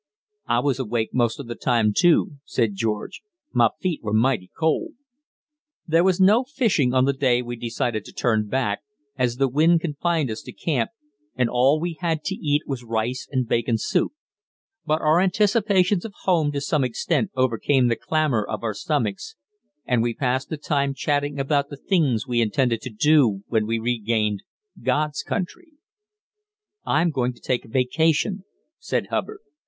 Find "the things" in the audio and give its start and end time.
21.69-22.25